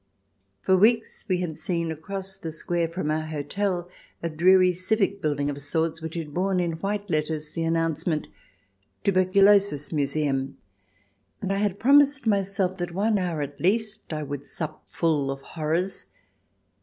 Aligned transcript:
For 0.63 0.75
weeks 0.75 1.25
we 1.29 1.41
had 1.41 1.57
seen 1.57 1.91
across 1.91 2.35
the 2.35 2.51
square 2.51 2.87
from 2.87 3.11
our 3.11 3.27
hotel 3.27 3.87
a 4.23 4.29
dreary 4.29 4.73
civic 4.73 5.21
building 5.21 5.47
of 5.47 5.61
sorts 5.61 6.01
which 6.01 6.15
had 6.15 6.33
borne 6.33 6.59
in 6.59 6.71
white 6.71 7.07
letters 7.07 7.51
the 7.51 7.65
announce 7.65 8.07
ment" 8.07 8.27
Tuberculosis 9.03 9.91
Museum," 9.91 10.57
and 11.39 11.53
I 11.53 11.57
had 11.57 11.77
promised 11.79 12.25
myself 12.25 12.79
that 12.79 12.93
one 12.95 13.19
hour 13.19 13.43
at 13.43 13.61
least 13.61 14.11
I 14.11 14.23
would 14.23 14.43
sup 14.47 14.85
full 14.89 15.29
of 15.29 15.41
horrors. 15.41 16.07